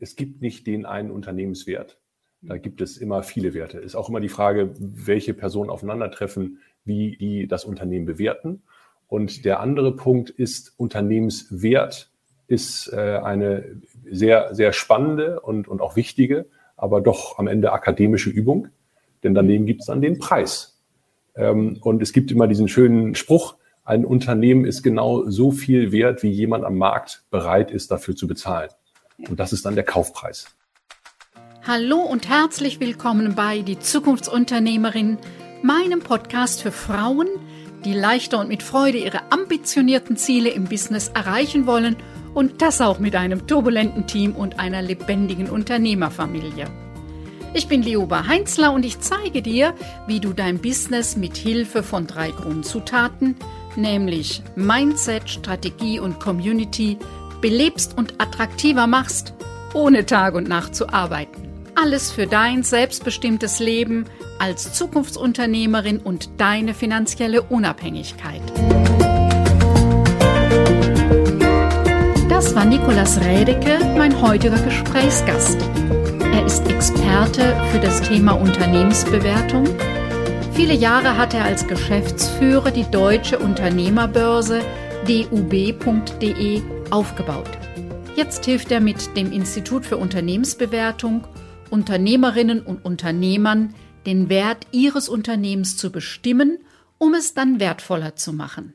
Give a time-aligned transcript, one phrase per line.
[0.00, 1.98] es gibt nicht den einen Unternehmenswert.
[2.42, 3.78] Da gibt es immer viele Werte.
[3.78, 8.62] Ist auch immer die Frage, welche Personen aufeinandertreffen, wie die das Unternehmen bewerten.
[9.08, 12.10] Und der andere Punkt ist Unternehmenswert
[12.46, 16.46] ist äh, eine sehr, sehr spannende und, und auch wichtige,
[16.76, 18.68] aber doch am Ende akademische Übung.
[19.22, 20.80] Denn daneben gibt es dann den Preis.
[21.36, 26.22] Ähm, und es gibt immer diesen schönen Spruch, ein Unternehmen ist genau so viel wert,
[26.22, 28.70] wie jemand am Markt bereit ist, dafür zu bezahlen.
[29.28, 30.46] Und das ist dann der Kaufpreis.
[31.66, 35.18] Hallo und herzlich willkommen bei Die Zukunftsunternehmerin,
[35.62, 37.28] meinem Podcast für Frauen,
[37.84, 41.96] die leichter und mit Freude ihre ambitionierten Ziele im Business erreichen wollen
[42.34, 46.66] und das auch mit einem turbulenten Team und einer lebendigen Unternehmerfamilie.
[47.52, 49.74] Ich bin Lioba Heinzler und ich zeige dir,
[50.06, 53.36] wie du dein Business mit Hilfe von drei Grundzutaten–
[53.76, 56.98] nämlich Mindset, Strategie und Community,
[57.40, 59.34] belebst und attraktiver machst,
[59.74, 61.48] ohne Tag und Nacht zu arbeiten.
[61.74, 64.04] Alles für dein selbstbestimmtes Leben
[64.38, 68.42] als Zukunftsunternehmerin und deine finanzielle Unabhängigkeit.
[72.28, 75.58] Das war Nikolas Rädecke, mein heutiger Gesprächsgast.
[76.32, 79.66] Er ist Experte für das Thema Unternehmensbewertung
[80.60, 84.60] Viele Jahre hat er als Geschäftsführer die deutsche Unternehmerbörse
[85.06, 87.50] dub.de aufgebaut.
[88.16, 91.26] Jetzt hilft er mit dem Institut für Unternehmensbewertung
[91.70, 93.74] Unternehmerinnen und Unternehmern,
[94.06, 96.58] den Wert ihres Unternehmens zu bestimmen,
[96.98, 98.74] um es dann wertvoller zu machen.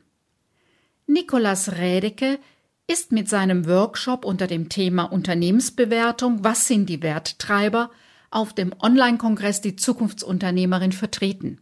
[1.08, 2.40] Nikolas Rädecke
[2.88, 7.92] ist mit seinem Workshop unter dem Thema Unternehmensbewertung Was sind die Werttreiber
[8.32, 11.60] auf dem Online-Kongress Die Zukunftsunternehmerin vertreten.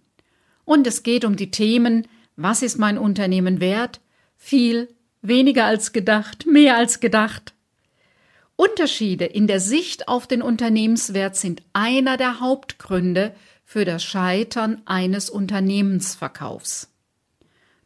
[0.65, 4.01] Und es geht um die Themen, was ist mein Unternehmen wert?
[4.37, 4.89] Viel,
[5.23, 7.53] weniger als gedacht, mehr als gedacht.
[8.55, 13.33] Unterschiede in der Sicht auf den Unternehmenswert sind einer der Hauptgründe
[13.65, 16.91] für das Scheitern eines Unternehmensverkaufs.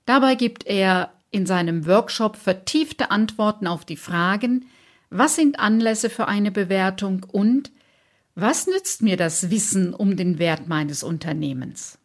[0.06, 4.66] Dabei gibt er in seinem Workshop vertiefte Antworten auf die Fragen,
[5.10, 7.72] was sind Anlässe für eine Bewertung und
[8.36, 11.98] was nützt mir das Wissen um den Wert meines Unternehmens?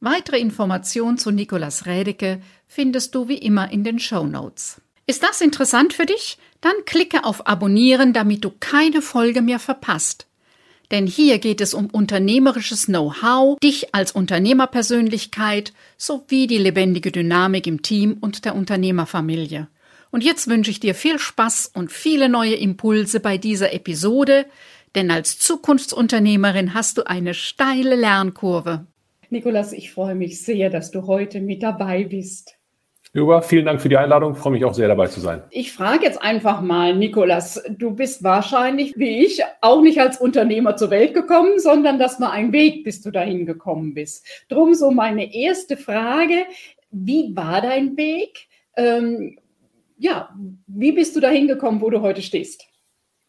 [0.00, 4.80] Weitere Informationen zu Nikolaus Rädecke findest du wie immer in den Show Notes.
[5.06, 6.38] Ist das interessant für dich?
[6.60, 10.26] Dann klicke auf Abonnieren, damit du keine Folge mehr verpasst.
[10.90, 17.82] Denn hier geht es um unternehmerisches Know-how, dich als Unternehmerpersönlichkeit sowie die lebendige Dynamik im
[17.82, 19.68] Team und der Unternehmerfamilie.
[20.10, 24.46] Und jetzt wünsche ich dir viel Spaß und viele neue Impulse bei dieser Episode,
[24.94, 28.86] denn als Zukunftsunternehmerin hast du eine steile Lernkurve.
[29.30, 32.58] Nikolas, ich freue mich sehr, dass du heute mit dabei bist.
[33.14, 34.32] Juba, vielen Dank für die Einladung.
[34.32, 35.42] Ich freue mich auch sehr dabei zu sein.
[35.50, 40.76] Ich frage jetzt einfach mal, Nikolas, du bist wahrscheinlich wie ich auch nicht als Unternehmer
[40.76, 44.26] zur Welt gekommen, sondern das war ein Weg, bis du dahin gekommen bist.
[44.48, 46.44] Drum so meine erste Frage,
[46.90, 48.46] wie war dein Weg?
[48.76, 49.38] Ähm,
[49.96, 50.28] ja,
[50.66, 52.67] wie bist du dahin gekommen, wo du heute stehst?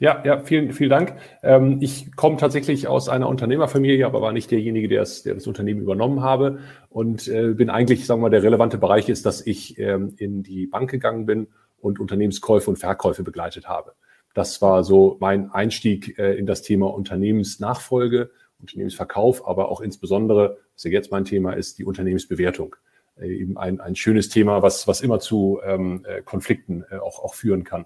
[0.01, 1.15] Ja, ja, vielen, vielen Dank.
[1.43, 5.45] Ähm, ich komme tatsächlich aus einer Unternehmerfamilie, aber war nicht derjenige, der das, der das
[5.45, 9.45] Unternehmen übernommen habe und äh, bin eigentlich, sagen wir mal, der relevante Bereich ist, dass
[9.45, 11.47] ich ähm, in die Bank gegangen bin
[11.79, 13.93] und Unternehmenskäufe und Verkäufe begleitet habe.
[14.33, 20.83] Das war so mein Einstieg äh, in das Thema Unternehmensnachfolge, Unternehmensverkauf, aber auch insbesondere, was
[20.85, 22.77] ja jetzt mein Thema ist, die Unternehmensbewertung.
[23.19, 27.19] Äh, eben ein, ein schönes Thema, was, was immer zu ähm, äh, Konflikten äh, auch,
[27.19, 27.85] auch führen kann.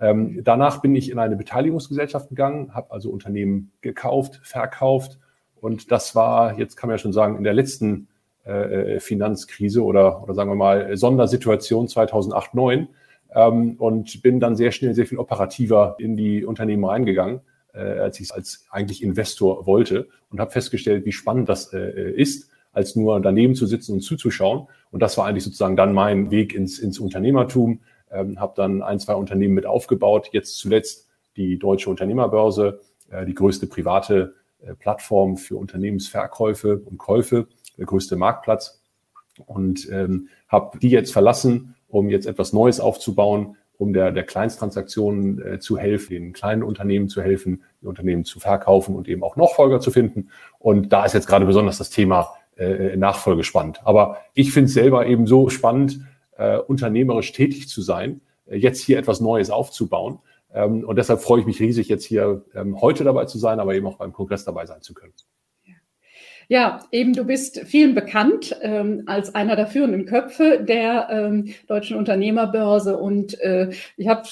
[0.00, 5.18] Ähm, danach bin ich in eine Beteiligungsgesellschaft gegangen, habe also Unternehmen gekauft, verkauft.
[5.60, 8.08] Und das war, jetzt kann man ja schon sagen, in der letzten
[8.44, 12.88] äh, Finanzkrise oder, oder sagen wir mal Sondersituation 2008, 2009
[13.34, 17.40] ähm, und bin dann sehr schnell sehr viel operativer in die Unternehmen reingegangen,
[17.72, 22.10] äh, als ich es als eigentlich Investor wollte und habe festgestellt, wie spannend das äh,
[22.12, 24.66] ist, als nur daneben zu sitzen und zuzuschauen.
[24.90, 27.80] Und das war eigentlich sozusagen dann mein Weg ins, ins Unternehmertum,
[28.14, 30.30] ähm, habe dann ein, zwei Unternehmen mit aufgebaut.
[30.32, 32.80] Jetzt zuletzt die Deutsche Unternehmerbörse,
[33.10, 38.82] äh, die größte private äh, Plattform für Unternehmensverkäufe und Käufe, der größte Marktplatz.
[39.46, 45.44] Und ähm, habe die jetzt verlassen, um jetzt etwas Neues aufzubauen, um der, der Kleinsttransaktionen
[45.44, 49.36] äh, zu helfen, den kleinen Unternehmen zu helfen, die Unternehmen zu verkaufen und eben auch
[49.36, 50.30] Nachfolger zu finden.
[50.58, 53.80] Und da ist jetzt gerade besonders das Thema äh, Nachfolge spannend.
[53.84, 56.00] Aber ich finde es selber eben so spannend,
[56.36, 60.18] äh, unternehmerisch tätig zu sein, äh, jetzt hier etwas Neues aufzubauen.
[60.52, 63.74] Ähm, und deshalb freue ich mich riesig, jetzt hier ähm, heute dabei zu sein, aber
[63.74, 65.12] eben auch beim Kongress dabei sein zu können.
[66.48, 71.96] Ja, eben du bist vielen bekannt ähm, als einer der führenden Köpfe der ähm, deutschen
[71.96, 72.96] Unternehmerbörse.
[72.96, 74.22] Und äh, ich habe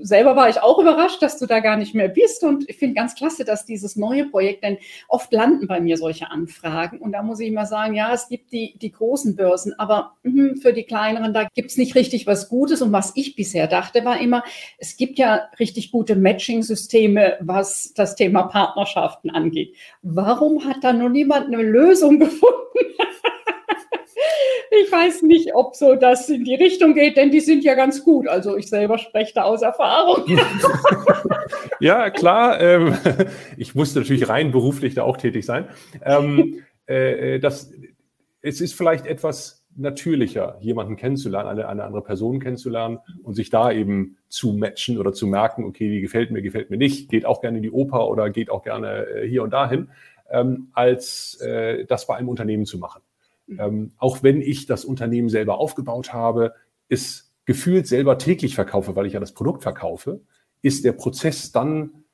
[0.00, 2.44] selber war ich auch überrascht, dass du da gar nicht mehr bist.
[2.44, 4.78] Und ich finde ganz klasse, dass dieses neue Projekt, denn
[5.08, 6.98] oft landen bei mir solche Anfragen.
[6.98, 10.56] Und da muss ich immer sagen, ja, es gibt die, die großen Börsen, aber mh,
[10.60, 12.82] für die kleineren, da gibt es nicht richtig was Gutes.
[12.82, 14.44] Und was ich bisher dachte, war immer,
[14.78, 19.74] es gibt ja richtig gute Matching-Systeme, was das Thema Partnerschaften angeht.
[20.02, 22.52] Warum hat da noch niemand eine Lösung gefunden.
[24.70, 28.04] ich weiß nicht, ob so das in die Richtung geht, denn die sind ja ganz
[28.04, 28.28] gut.
[28.28, 30.24] Also ich selber spreche da aus Erfahrung.
[31.80, 32.60] ja, klar.
[32.60, 32.96] Ähm,
[33.56, 35.68] ich musste natürlich rein beruflich da auch tätig sein.
[36.04, 37.72] Ähm, äh, das,
[38.40, 43.72] es ist vielleicht etwas natürlicher, jemanden kennenzulernen, eine, eine andere Person kennenzulernen und sich da
[43.72, 47.40] eben zu matchen oder zu merken, okay, die gefällt mir, gefällt mir nicht, geht auch
[47.40, 49.88] gerne in die Oper oder geht auch gerne äh, hier und dahin
[50.32, 53.02] ähm, als äh, das bei einem Unternehmen zu machen.
[53.46, 53.60] Mhm.
[53.60, 56.54] Ähm, auch wenn ich das Unternehmen selber aufgebaut habe,
[56.88, 60.20] ist gefühlt selber täglich verkaufe, weil ich ja das Produkt verkaufe,
[60.62, 62.04] ist der Prozess dann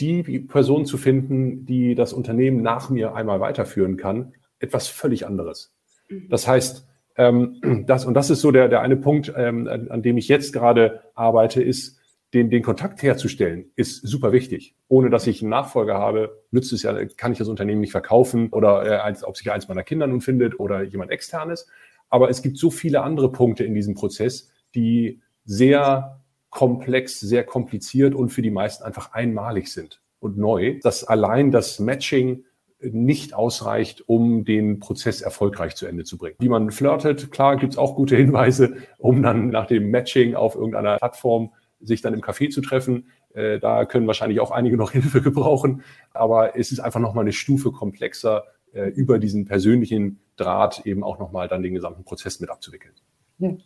[0.00, 5.74] die Person zu finden, die das Unternehmen nach mir einmal weiterführen kann, etwas völlig anderes.
[6.08, 6.28] Mhm.
[6.28, 6.86] Das heißt,
[7.16, 10.28] ähm, das, und das ist so der, der eine Punkt, ähm, an, an dem ich
[10.28, 11.97] jetzt gerade arbeite, ist,
[12.34, 14.74] den, den Kontakt herzustellen, ist super wichtig.
[14.88, 18.50] Ohne dass ich einen Nachfolger habe, nützt es ja, kann ich das Unternehmen nicht verkaufen
[18.50, 21.66] oder äh, ob sich eins meiner Kinder nun findet oder jemand externes.
[22.10, 26.20] Aber es gibt so viele andere Punkte in diesem Prozess, die sehr
[26.50, 31.78] komplex, sehr kompliziert und für die meisten einfach einmalig sind und neu, dass allein das
[31.78, 32.44] Matching
[32.80, 36.36] nicht ausreicht, um den Prozess erfolgreich zu Ende zu bringen.
[36.38, 40.54] Wie man flirtet, klar, gibt es auch gute Hinweise, um dann nach dem Matching auf
[40.54, 43.08] irgendeiner Plattform sich dann im Café zu treffen.
[43.34, 45.82] Äh, da können wahrscheinlich auch einige noch Hilfe gebrauchen.
[46.12, 51.18] Aber es ist einfach nochmal eine Stufe komplexer, äh, über diesen persönlichen Draht eben auch
[51.18, 52.94] nochmal dann den gesamten Prozess mit abzuwickeln.
[53.38, 53.56] Ja.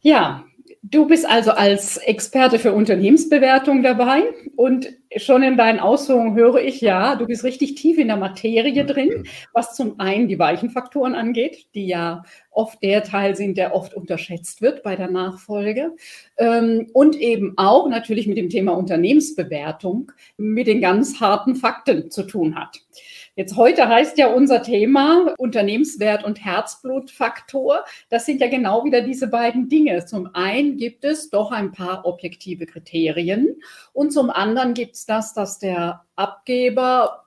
[0.00, 0.44] ja,
[0.82, 4.22] Du bist also als Experte für Unternehmensbewertung dabei
[4.54, 8.84] und schon in deinen Ausführungen höre ich ja, du bist richtig tief in der Materie
[8.84, 13.74] drin, was zum einen die weichen Faktoren angeht, die ja oft der Teil sind, der
[13.74, 15.96] oft unterschätzt wird bei der Nachfolge
[16.36, 22.22] ähm, und eben auch natürlich mit dem Thema Unternehmensbewertung mit den ganz harten Fakten zu
[22.22, 22.80] tun hat.
[23.38, 27.84] Jetzt heute heißt ja unser Thema Unternehmenswert und Herzblutfaktor.
[28.08, 30.06] Das sind ja genau wieder diese beiden Dinge.
[30.06, 33.60] Zum einen gibt es doch ein paar objektive Kriterien
[33.92, 37.26] und zum anderen gibt es das, dass der Abgeber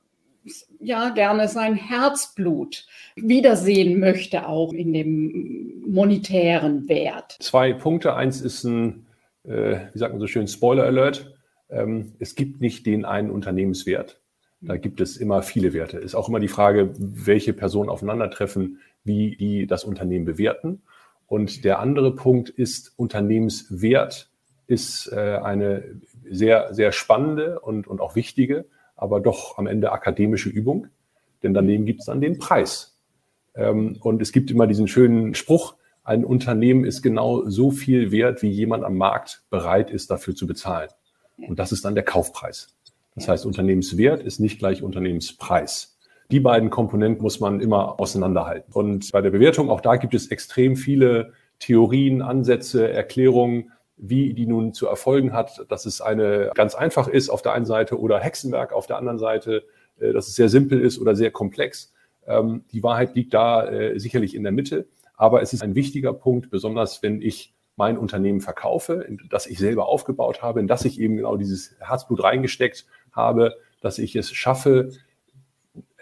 [0.80, 7.38] ja gerne sein Herzblut wiedersehen möchte, auch in dem monetären Wert.
[7.40, 8.16] Zwei Punkte.
[8.16, 9.06] Eins ist ein,
[9.44, 11.36] äh, wie sagt man so schön, Spoiler Alert.
[11.70, 14.20] Ähm, es gibt nicht den einen Unternehmenswert.
[14.62, 15.98] Da gibt es immer viele Werte.
[15.98, 20.82] Ist auch immer die Frage, welche Personen aufeinandertreffen, wie die das Unternehmen bewerten.
[21.28, 24.30] Und der andere Punkt ist, Unternehmenswert
[24.68, 25.84] ist äh, eine
[26.30, 28.66] sehr, sehr spannende und, und auch wichtige,
[28.96, 30.88] aber doch am Ende akademische Übung.
[31.42, 32.98] Denn daneben gibt es dann den Preis.
[33.56, 38.42] Ähm, und es gibt immer diesen schönen Spruch, ein Unternehmen ist genau so viel wert,
[38.42, 40.90] wie jemand am Markt bereit ist, dafür zu bezahlen.
[41.38, 42.76] Und das ist dann der Kaufpreis.
[43.20, 45.98] Das heißt, Unternehmenswert ist nicht gleich Unternehmenspreis.
[46.32, 48.72] Die beiden Komponenten muss man immer auseinanderhalten.
[48.72, 54.46] Und bei der Bewertung, auch da gibt es extrem viele Theorien, Ansätze, Erklärungen, wie die
[54.46, 58.20] nun zu erfolgen hat, dass es eine ganz einfach ist auf der einen Seite oder
[58.20, 59.64] Hexenwerk auf der anderen Seite,
[60.00, 61.94] äh, dass es sehr simpel ist oder sehr komplex.
[62.26, 64.88] Ähm, die Wahrheit liegt da äh, sicherlich in der Mitte.
[65.18, 69.88] Aber es ist ein wichtiger Punkt, besonders wenn ich mein Unternehmen verkaufe, das ich selber
[69.88, 74.92] aufgebaut habe, in das ich eben genau dieses Herzblut reingesteckt habe, dass ich es schaffe,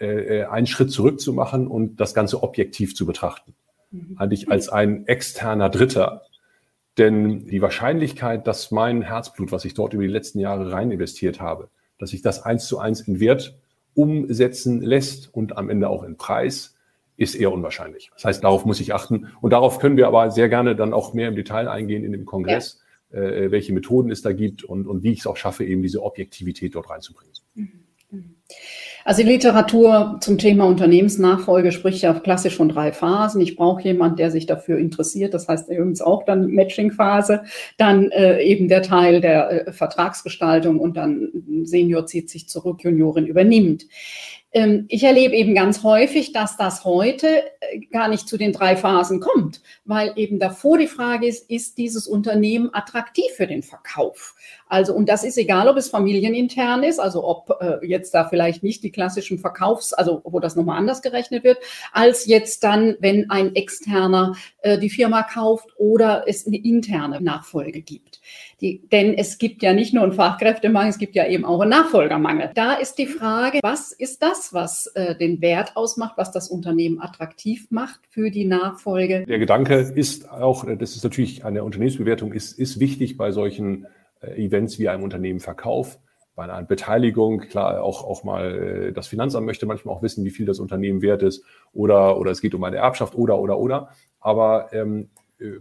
[0.00, 3.54] äh, äh, einen Schritt zurück zu machen und das Ganze objektiv zu betrachten.
[3.90, 4.16] Mhm.
[4.16, 6.22] Eigentlich als ein externer Dritter.
[6.98, 11.40] Denn die Wahrscheinlichkeit, dass mein Herzblut, was ich dort über die letzten Jahre rein investiert
[11.40, 13.56] habe, dass sich das eins zu eins in Wert
[13.94, 16.76] umsetzen lässt und am Ende auch in Preis,
[17.16, 18.10] ist eher unwahrscheinlich.
[18.14, 19.28] Das heißt, darauf muss ich achten.
[19.40, 22.24] Und darauf können wir aber sehr gerne dann auch mehr im Detail eingehen in dem
[22.24, 22.78] Kongress.
[22.78, 25.82] Ja äh, welche Methoden es da gibt und, und wie ich es auch schaffe, eben
[25.82, 27.32] diese Objektivität dort reinzubringen.
[29.04, 33.40] Also die Literatur zum Thema Unternehmensnachfolge spricht ja klassisch von drei Phasen.
[33.40, 35.34] Ich brauche jemanden, der sich dafür interessiert.
[35.34, 37.44] Das heißt übrigens auch dann Matching-Phase,
[37.76, 41.30] dann äh, eben der Teil der äh, Vertragsgestaltung und dann
[41.64, 43.86] Senior zieht sich zurück, Juniorin übernimmt.
[44.52, 48.76] Ähm, ich erlebe eben ganz häufig, dass das heute äh, gar nicht zu den drei
[48.76, 54.34] Phasen kommt, weil eben davor die Frage ist, ist dieses Unternehmen attraktiv für den Verkauf?
[54.66, 58.62] Also, und das ist egal, ob es familienintern ist, also ob äh, jetzt da vielleicht
[58.62, 61.58] nicht die klassischen Verkaufs-, also wo das nochmal anders gerechnet wird,
[61.92, 67.82] als jetzt dann, wenn ein externer äh, die Firma kauft oder es eine interne Nachfolge
[67.82, 68.20] gibt.
[68.60, 71.70] Die, denn es gibt ja nicht nur einen Fachkräftemangel, es gibt ja eben auch einen
[71.70, 72.50] Nachfolgermangel.
[72.54, 77.00] Da ist die Frage, was ist das, was äh, den Wert ausmacht, was das Unternehmen
[77.00, 79.24] attraktiv macht für die Nachfolge?
[79.28, 83.86] Der Gedanke ist auch, das ist natürlich eine Unternehmensbewertung, ist, ist wichtig bei solchen
[84.20, 86.00] äh, Events wie einem Unternehmen Verkauf.
[86.34, 90.30] Bei einer Beteiligung, klar, auch, auch mal äh, das Finanzamt möchte manchmal auch wissen, wie
[90.30, 93.90] viel das Unternehmen wert ist oder, oder es geht um eine Erbschaft oder, oder, oder.
[94.20, 95.10] Aber ähm,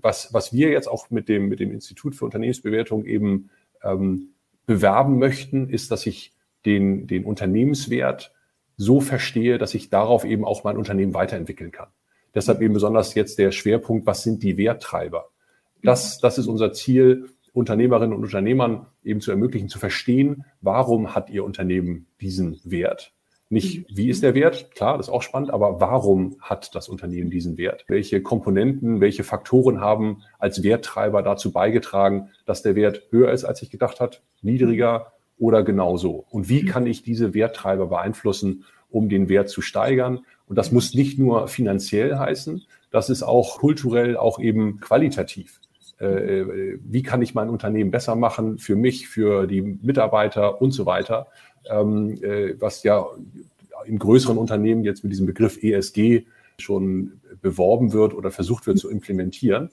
[0.02, 3.50] was, was wir jetzt auch mit dem, mit dem Institut für Unternehmensbewertung eben
[3.84, 4.30] ähm,
[4.66, 6.34] bewerben möchten, ist, dass ich
[6.66, 8.34] den, den Unternehmenswert
[8.76, 11.90] so verstehe, dass ich darauf eben auch mein Unternehmen weiterentwickeln kann.
[12.36, 15.30] Deshalb eben besonders jetzt der Schwerpunkt, was sind die Werttreiber?
[15.82, 21.30] Das, das ist unser Ziel, Unternehmerinnen und Unternehmern eben zu ermöglichen, zu verstehen, warum hat
[21.32, 23.16] ihr Unternehmen diesen Wert?
[23.50, 24.72] Nicht, wie ist der Wert?
[24.76, 27.86] Klar, das ist auch spannend, aber warum hat das Unternehmen diesen Wert?
[27.88, 33.62] Welche Komponenten, welche Faktoren haben als Werttreiber dazu beigetragen, dass der Wert höher ist, als
[33.62, 36.26] ich gedacht hat, niedriger oder genauso?
[36.30, 40.26] Und wie kann ich diese Werttreiber beeinflussen, um den Wert zu steigern?
[40.48, 45.62] Und das muss nicht nur finanziell heißen, das ist auch kulturell, auch eben qualitativ.
[46.00, 50.72] Äh, äh, wie kann ich mein Unternehmen besser machen für mich, für die Mitarbeiter und
[50.72, 51.28] so weiter,
[51.70, 53.06] ähm, äh, was ja
[53.86, 56.26] in größeren Unternehmen jetzt mit diesem Begriff ESG
[56.60, 59.70] schon beworben wird oder versucht wird zu implementieren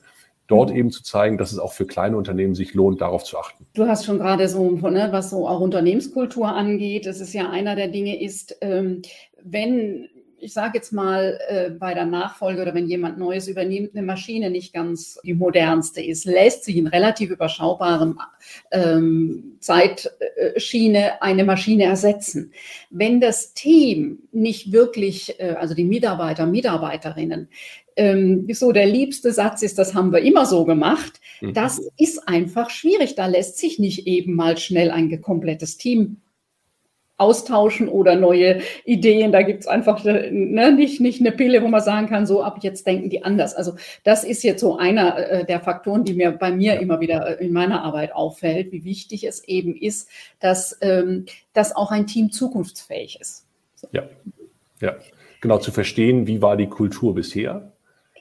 [0.47, 3.67] dort eben zu zeigen, dass es auch für kleine Unternehmen sich lohnt, darauf zu achten.
[3.75, 7.77] Du hast schon gerade so, ne, was so auch Unternehmenskultur angeht, es ist ja einer
[7.77, 9.03] der Dinge ist, ähm,
[9.43, 10.09] wenn
[10.45, 14.51] ich sage jetzt mal, äh, bei der Nachfolge oder wenn jemand Neues übernimmt, eine Maschine
[14.51, 18.21] nicht ganz die modernste ist, lässt sich in relativ überschaubarem
[18.71, 22.53] ähm, Zeitschiene eine Maschine ersetzen.
[22.91, 27.49] Wenn das Team nicht wirklich, äh, also die Mitarbeiter, Mitarbeiterinnen,
[27.97, 31.21] ähm, so der liebste Satz ist, das haben wir immer so gemacht.
[31.41, 31.55] Mhm.
[31.55, 33.15] Das ist einfach schwierig.
[33.15, 36.19] Da lässt sich nicht eben mal schnell ein komplettes Team
[37.17, 39.33] austauschen oder neue Ideen.
[39.33, 42.87] Da gibt's einfach ne, nicht, nicht eine Pille, wo man sagen kann, so ab jetzt
[42.87, 43.55] denken die anders.
[43.55, 47.41] Also das ist jetzt so einer äh, der Faktoren, die mir bei mir immer wieder
[47.41, 50.09] äh, in meiner Arbeit auffällt, wie wichtig es eben ist,
[50.41, 53.47] dass, ähm, dass auch ein Team zukunftsfähig ist.
[53.77, 53.89] So.
[53.93, 54.05] Ja,
[54.81, 54.97] ja.
[55.41, 57.73] Genau, zu verstehen, wie war die Kultur bisher?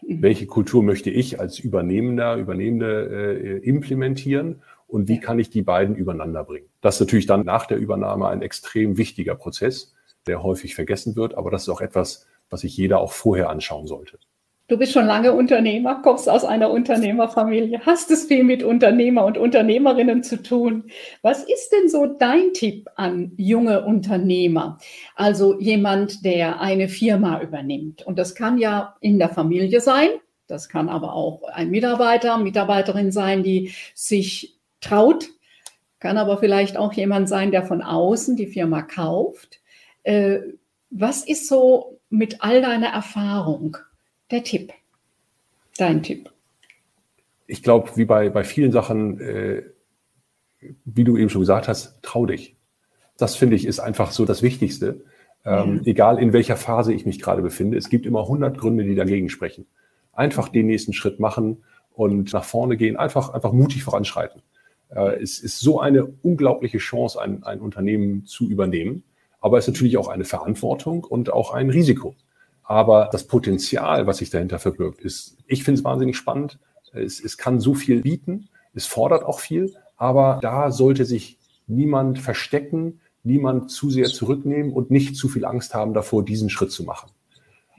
[0.02, 0.22] Mhm.
[0.22, 4.62] Welche Kultur möchte ich als Übernehmender, Übernehmende äh, implementieren?
[4.94, 6.70] Und wie kann ich die beiden übereinander bringen.
[6.82, 9.96] Das ist natürlich dann nach der Übernahme ein extrem wichtiger Prozess,
[10.28, 13.88] der häufig vergessen wird, aber das ist auch etwas, was sich jeder auch vorher anschauen
[13.88, 14.20] sollte.
[14.68, 19.40] Du bist schon lange Unternehmer, kommst aus einer Unternehmerfamilie, hast es viel mit Unternehmer und
[19.40, 20.86] Unternehmerinnen zu tun.
[21.24, 24.78] Was ist denn so dein Tipp an junge Unternehmer?
[25.16, 28.06] Also jemand, der eine Firma übernimmt.
[28.06, 30.10] Und das kann ja in der Familie sein.
[30.48, 35.30] Das kann aber auch ein Mitarbeiter, Mitarbeiterin sein, die sich traut,
[36.00, 39.62] kann aber vielleicht auch jemand sein, der von außen die Firma kauft.
[40.04, 40.40] Äh,
[40.90, 43.78] was ist so mit all deiner Erfahrung
[44.32, 44.74] der Tipp,
[45.78, 46.30] dein Tipp?
[47.48, 49.64] Ich glaube, wie bei, bei vielen Sachen, äh,
[50.86, 52.56] wie du eben schon gesagt hast, trau dich.
[53.18, 55.04] Das finde ich ist einfach so das Wichtigste.
[55.46, 55.92] Ähm, ja.
[55.92, 59.30] Egal in welcher Phase ich mich gerade befinde, es gibt immer 100 Gründe, die dagegen
[59.30, 59.66] sprechen.
[60.14, 64.42] Einfach den nächsten Schritt machen und nach vorne gehen, einfach, einfach mutig voranschreiten.
[64.96, 69.04] Äh, es ist so eine unglaubliche Chance, ein, ein Unternehmen zu übernehmen.
[69.42, 72.16] Aber es ist natürlich auch eine Verantwortung und auch ein Risiko.
[72.64, 76.60] Aber das Potenzial, was sich dahinter verbirgt, ist, ich finde es wahnsinnig spannend.
[76.94, 78.48] Es, es kann so viel bieten.
[78.74, 79.74] Es fordert auch viel.
[79.98, 85.74] Aber da sollte sich niemand verstecken, niemand zu sehr zurücknehmen und nicht zu viel Angst
[85.74, 87.12] haben davor, diesen Schritt zu machen.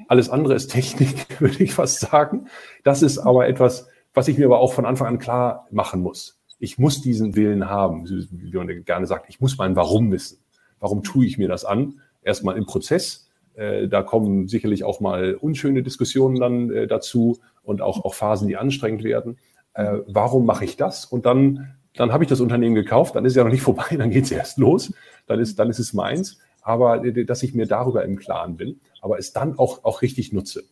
[0.08, 2.48] Alles andere ist Technik, würde ich fast sagen.
[2.82, 6.38] Das ist aber etwas, was ich mir aber auch von Anfang an klar machen muss
[6.64, 10.38] ich muss diesen Willen haben, wie man gerne sagt, ich muss mein Warum wissen.
[10.80, 12.00] Warum tue ich mir das an?
[12.22, 13.28] Erstmal im Prozess.
[13.54, 18.48] Äh, da kommen sicherlich auch mal unschöne Diskussionen dann äh, dazu und auch, auch Phasen,
[18.48, 19.36] die anstrengend werden.
[19.74, 21.04] Äh, warum mache ich das?
[21.04, 23.84] Und dann, dann habe ich das Unternehmen gekauft, dann ist es ja noch nicht vorbei,
[23.98, 24.92] dann geht es erst los,
[25.26, 26.38] dann ist, dann ist es meins.
[26.62, 30.62] Aber dass ich mir darüber im Klaren bin, aber es dann auch, auch richtig nutze.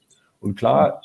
[0.41, 1.03] Und klar,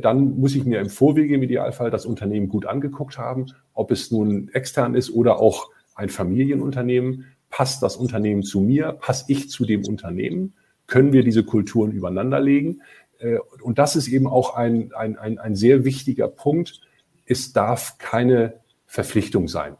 [0.00, 3.46] dann muss ich mir im Vorwege im Idealfall das Unternehmen gut angeguckt haben,
[3.78, 7.26] ob es nun extern ist oder auch ein Familienunternehmen.
[7.50, 8.92] Passt das Unternehmen zu mir?
[8.92, 10.54] Passe ich zu dem Unternehmen?
[10.88, 12.82] können wir diese Kulturen übereinander legen.
[13.20, 16.80] Äh, und das ist eben auch ein, ein, ein, ein sehr wichtiger Punkt.
[17.24, 18.54] Es darf keine
[18.86, 19.76] Verpflichtung sein.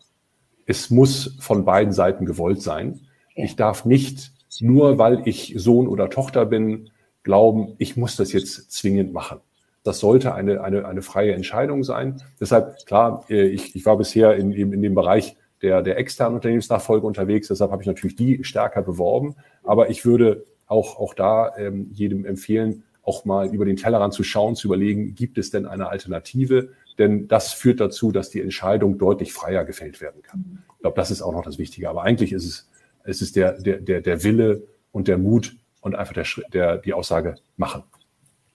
[0.66, 3.00] Es muss von beiden Seiten gewollt sein.
[3.34, 6.90] Ich darf nicht nur, weil ich Sohn oder Tochter bin,
[7.22, 9.40] glauben, ich muss das jetzt zwingend machen.
[9.88, 12.21] Das sollte eine, eine, eine freie Entscheidung sein.
[12.38, 17.07] Deshalb, klar, äh, ich, ich war bisher in, in dem Bereich der, der externen Unternehmensnachfolge
[17.07, 17.49] unterwegs.
[17.49, 19.35] Deshalb habe ich natürlich die stärker beworben.
[19.62, 24.25] Aber ich würde auch, auch da ähm, jedem empfehlen, auch mal über den Tellerrand zu
[24.25, 26.68] schauen, zu überlegen, gibt es denn eine Alternative?
[26.99, 30.64] Denn das führt dazu, dass die Entscheidung deutlich freier gefällt werden kann.
[30.75, 31.88] Ich glaube, das ist auch noch das Wichtige.
[31.88, 32.68] Aber eigentlich ist es,
[33.04, 36.92] es ist der, der, der, der Wille und der Mut und einfach der, der, die
[36.92, 37.85] Aussage machen.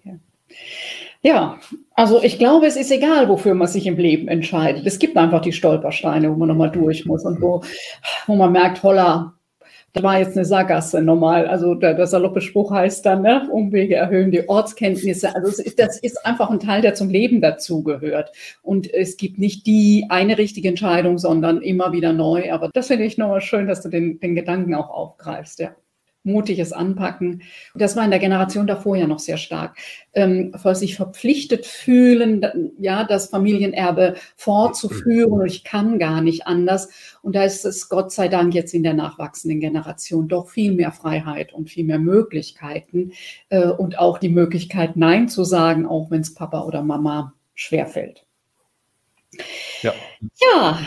[0.04, 0.14] Ja.
[1.26, 1.58] Ja,
[1.96, 4.86] also ich glaube, es ist egal, wofür man sich im Leben entscheidet.
[4.86, 7.64] Es gibt einfach die Stolpersteine, wo man nochmal durch muss und wo,
[8.28, 9.34] wo man merkt, holla,
[9.94, 11.48] da war jetzt eine Sackgasse normal.
[11.48, 15.34] Also der, der saloppe Spruch heißt dann, ne, Umwege erhöhen die Ortskenntnisse.
[15.34, 18.34] Also ist, das ist einfach ein Teil, der zum Leben dazugehört.
[18.62, 22.52] Und es gibt nicht die eine richtige Entscheidung, sondern immer wieder neu.
[22.52, 25.74] Aber das finde ich nochmal schön, dass du den, den Gedanken auch aufgreifst, ja
[26.24, 27.44] mutiges Anpacken.
[27.76, 29.78] Das war in der Generation davor ja noch sehr stark.
[30.14, 36.90] Ähm, sich verpflichtet fühlen, ja, das Familienerbe fortzuführen und ich kann gar nicht anders.
[37.22, 40.92] Und da ist es Gott sei Dank jetzt in der nachwachsenden Generation doch viel mehr
[40.92, 43.12] Freiheit und viel mehr Möglichkeiten
[43.50, 48.26] äh, und auch die Möglichkeit, Nein zu sagen, auch wenn es Papa oder Mama schwerfällt.
[49.82, 49.94] Ja.
[50.40, 50.80] Ja,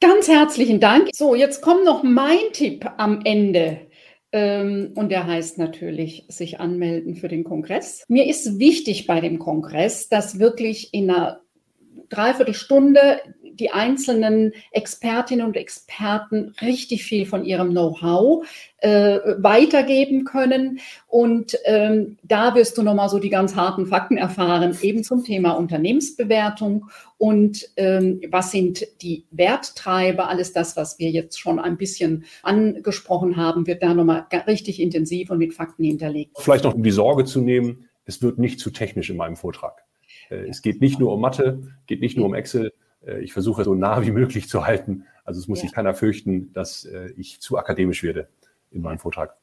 [0.00, 1.08] ganz herzlichen Dank.
[1.12, 3.89] So, jetzt kommt noch mein Tipp am Ende
[4.32, 8.04] und der heißt natürlich, sich anmelden für den Kongress.
[8.08, 11.40] Mir ist wichtig bei dem Kongress, dass wirklich in einer
[12.08, 13.20] Dreiviertelstunde
[13.60, 18.46] die einzelnen Expertinnen und Experten richtig viel von ihrem Know-how
[18.78, 20.80] äh, weitergeben können.
[21.06, 25.52] Und ähm, da wirst du nochmal so die ganz harten Fakten erfahren, eben zum Thema
[25.52, 26.86] Unternehmensbewertung
[27.18, 30.28] und ähm, was sind die Werttreiber.
[30.28, 35.30] Alles das, was wir jetzt schon ein bisschen angesprochen haben, wird da nochmal richtig intensiv
[35.30, 36.36] und mit Fakten hinterlegt.
[36.38, 39.84] Vielleicht noch um die Sorge zu nehmen, es wird nicht zu technisch in meinem Vortrag.
[40.30, 42.72] Äh, es geht nicht nur um Mathe, geht nicht nur um Excel.
[43.06, 45.04] Äh, ich versuche so nah wie möglich zu halten.
[45.24, 45.62] Also es muss ja.
[45.62, 48.28] sich keiner fürchten, dass äh, ich zu akademisch werde
[48.70, 49.36] in meinem Vortrag.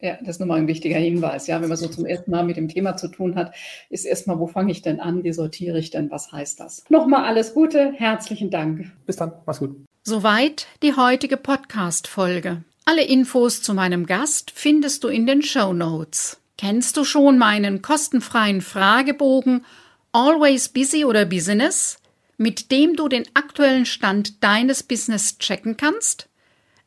[0.00, 1.46] Ja, das ist nochmal ein wichtiger Hinweis.
[1.46, 3.54] Ja, wenn man so zum ersten Mal mit dem Thema zu tun hat,
[3.88, 5.24] ist erstmal, wo fange ich denn an?
[5.24, 6.10] Wie sortiere ich denn?
[6.10, 6.84] Was heißt das?
[6.90, 7.92] Nochmal alles Gute.
[7.92, 8.92] Herzlichen Dank.
[9.06, 9.32] Bis dann.
[9.46, 9.76] Mach's gut.
[10.02, 12.64] Soweit die heutige Podcast-Folge.
[12.84, 16.38] Alle Infos zu meinem Gast findest du in den Show Notes.
[16.58, 19.64] Kennst du schon meinen kostenfreien Fragebogen
[20.14, 21.98] Always Busy oder Business,
[22.36, 26.28] mit dem du den aktuellen Stand deines Business checken kannst?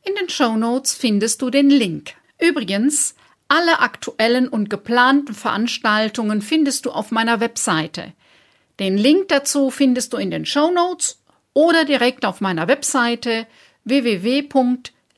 [0.02, 2.14] In den Show Notes findest du den Link.
[2.40, 3.14] Übrigens,
[3.46, 8.14] alle aktuellen und geplanten Veranstaltungen findest du auf meiner Webseite.
[8.80, 13.46] Den Link dazu findest du in den Show Notes oder direkt auf meiner Webseite
[13.84, 14.48] www